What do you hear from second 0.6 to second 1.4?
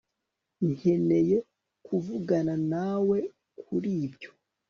nkeneye